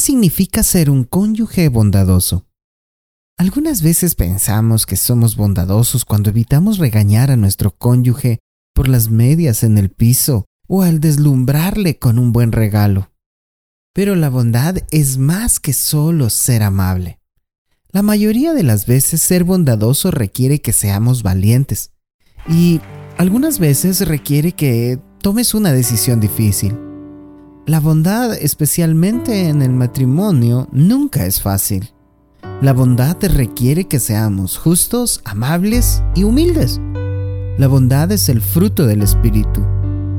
¿Qué 0.00 0.06
significa 0.06 0.62
ser 0.62 0.88
un 0.88 1.04
cónyuge 1.04 1.68
bondadoso? 1.68 2.46
Algunas 3.36 3.82
veces 3.82 4.14
pensamos 4.14 4.86
que 4.86 4.96
somos 4.96 5.36
bondadosos 5.36 6.06
cuando 6.06 6.30
evitamos 6.30 6.78
regañar 6.78 7.30
a 7.30 7.36
nuestro 7.36 7.76
cónyuge 7.76 8.38
por 8.74 8.88
las 8.88 9.10
medias 9.10 9.62
en 9.62 9.76
el 9.76 9.90
piso 9.90 10.46
o 10.66 10.80
al 10.80 11.00
deslumbrarle 11.00 11.98
con 11.98 12.18
un 12.18 12.32
buen 12.32 12.50
regalo. 12.50 13.12
Pero 13.92 14.16
la 14.16 14.30
bondad 14.30 14.78
es 14.90 15.18
más 15.18 15.60
que 15.60 15.74
solo 15.74 16.30
ser 16.30 16.62
amable. 16.62 17.20
La 17.90 18.00
mayoría 18.00 18.54
de 18.54 18.62
las 18.62 18.86
veces 18.86 19.20
ser 19.20 19.44
bondadoso 19.44 20.10
requiere 20.10 20.62
que 20.62 20.72
seamos 20.72 21.22
valientes 21.22 21.92
y 22.48 22.80
algunas 23.18 23.58
veces 23.58 24.08
requiere 24.08 24.52
que 24.52 24.98
tomes 25.20 25.52
una 25.52 25.74
decisión 25.74 26.20
difícil. 26.20 26.89
La 27.70 27.78
bondad, 27.78 28.32
especialmente 28.34 29.48
en 29.48 29.62
el 29.62 29.70
matrimonio, 29.70 30.66
nunca 30.72 31.24
es 31.24 31.40
fácil. 31.40 31.92
La 32.60 32.72
bondad 32.72 33.16
requiere 33.22 33.84
que 33.84 34.00
seamos 34.00 34.58
justos, 34.58 35.20
amables 35.24 36.02
y 36.16 36.24
humildes. 36.24 36.80
La 37.58 37.68
bondad 37.68 38.10
es 38.10 38.28
el 38.28 38.40
fruto 38.40 38.88
del 38.88 39.02
Espíritu. 39.02 39.64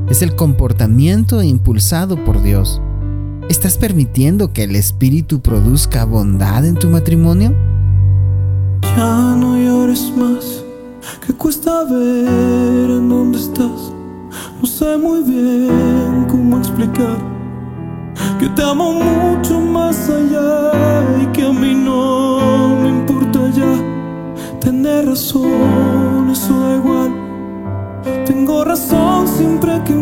Es 0.08 0.22
el 0.22 0.34
comportamiento 0.34 1.42
impulsado 1.42 2.24
por 2.24 2.42
Dios. 2.42 2.80
¿Estás 3.50 3.76
permitiendo 3.76 4.54
que 4.54 4.62
el 4.64 4.74
Espíritu 4.74 5.42
produzca 5.42 6.06
bondad 6.06 6.64
en 6.64 6.76
tu 6.76 6.88
matrimonio? 6.88 7.54
Ya 8.96 9.36
no 9.36 9.58
llores 9.58 10.10
más, 10.16 10.64
que 11.26 11.34
cuesta 11.34 11.84
ver 11.84 12.90
en 12.92 13.10
dónde 13.10 13.38
estás. 13.38 13.92
No 14.58 14.66
sé 14.66 14.96
muy 14.96 15.22
bien 15.22 16.24
cómo 16.30 16.56
explicar 16.56 17.31
que 18.42 18.48
te 18.48 18.62
amo 18.64 18.92
mucho 18.92 19.60
más 19.60 20.10
allá 20.10 20.72
y 21.22 21.26
que 21.26 21.44
a 21.44 21.52
mí 21.52 21.76
no 21.76 22.74
me 22.82 22.88
importa 22.88 23.38
ya 23.50 23.72
tener 24.58 25.06
razón, 25.06 26.28
eso 26.28 26.52
da 26.60 26.74
igual. 26.74 27.10
Tengo 28.26 28.64
razón 28.64 29.28
siempre 29.28 29.80
que 29.84 29.94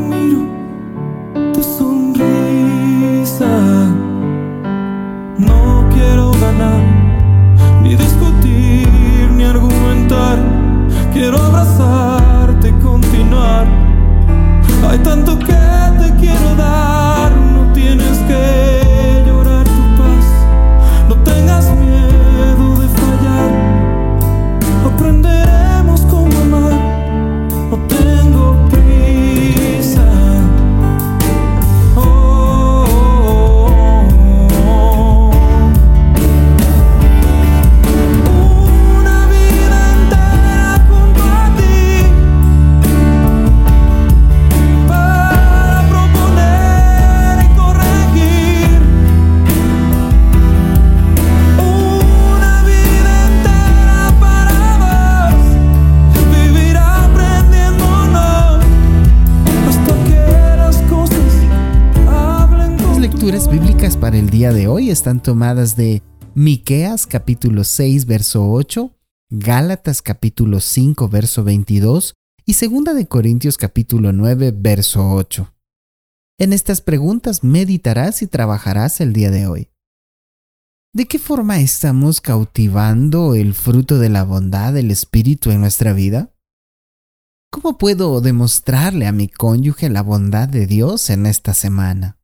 el 64.14 64.30
día 64.30 64.52
de 64.52 64.66
hoy 64.66 64.90
están 64.90 65.22
tomadas 65.22 65.76
de 65.76 66.02
Miqueas 66.34 67.06
capítulo 67.06 67.64
6 67.64 68.06
verso 68.06 68.50
8, 68.50 68.96
Gálatas 69.30 70.02
capítulo 70.02 70.60
5 70.60 71.08
verso 71.08 71.44
22 71.44 72.14
y 72.44 72.54
Segunda 72.54 72.94
de 72.94 73.06
Corintios 73.06 73.56
capítulo 73.56 74.12
9 74.12 74.52
verso 74.56 75.12
8. 75.12 75.54
En 76.38 76.52
estas 76.52 76.80
preguntas 76.80 77.44
meditarás 77.44 78.22
y 78.22 78.26
trabajarás 78.26 79.00
el 79.00 79.12
día 79.12 79.30
de 79.30 79.46
hoy. 79.46 79.70
¿De 80.92 81.06
qué 81.06 81.18
forma 81.18 81.60
estamos 81.60 82.20
cautivando 82.20 83.34
el 83.34 83.54
fruto 83.54 83.98
de 83.98 84.08
la 84.08 84.24
bondad 84.24 84.72
del 84.72 84.90
Espíritu 84.90 85.50
en 85.50 85.60
nuestra 85.60 85.92
vida? 85.92 86.34
¿Cómo 87.52 87.78
puedo 87.78 88.20
demostrarle 88.20 89.06
a 89.06 89.12
mi 89.12 89.28
cónyuge 89.28 89.88
la 89.88 90.02
bondad 90.02 90.48
de 90.48 90.66
Dios 90.66 91.10
en 91.10 91.26
esta 91.26 91.54
semana? 91.54 92.19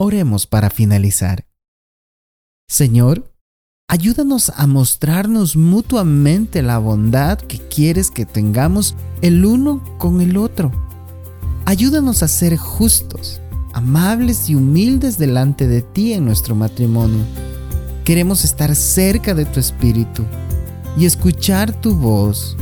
Oremos 0.00 0.46
para 0.46 0.70
finalizar. 0.70 1.44
Señor, 2.68 3.34
ayúdanos 3.88 4.48
a 4.50 4.68
mostrarnos 4.68 5.56
mutuamente 5.56 6.62
la 6.62 6.78
bondad 6.78 7.36
que 7.36 7.58
quieres 7.58 8.12
que 8.12 8.24
tengamos 8.24 8.94
el 9.22 9.44
uno 9.44 9.82
con 9.98 10.20
el 10.20 10.36
otro. 10.36 10.70
Ayúdanos 11.64 12.22
a 12.22 12.28
ser 12.28 12.56
justos, 12.56 13.40
amables 13.72 14.48
y 14.48 14.54
humildes 14.54 15.18
delante 15.18 15.66
de 15.66 15.82
ti 15.82 16.12
en 16.12 16.26
nuestro 16.26 16.54
matrimonio. 16.54 17.24
Queremos 18.04 18.44
estar 18.44 18.76
cerca 18.76 19.34
de 19.34 19.46
tu 19.46 19.58
espíritu 19.58 20.24
y 20.96 21.06
escuchar 21.06 21.72
tu 21.72 21.96
voz 21.96 22.56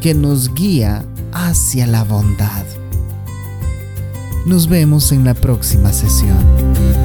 que 0.00 0.14
nos 0.14 0.52
guía 0.52 1.06
hacia 1.32 1.86
la 1.86 2.02
bondad. 2.02 2.66
Nos 4.44 4.68
vemos 4.68 5.12
en 5.12 5.24
la 5.24 5.34
próxima 5.34 5.92
sesión. 5.92 7.01